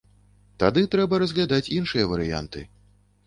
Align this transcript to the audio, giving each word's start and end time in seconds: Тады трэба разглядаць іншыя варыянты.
Тады 0.63 0.81
трэба 0.95 1.19
разглядаць 1.23 1.69
іншыя 1.77 2.09
варыянты. 2.13 2.65